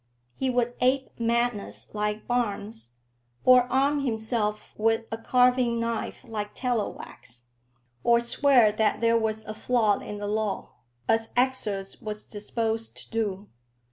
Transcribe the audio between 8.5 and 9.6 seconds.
that there was a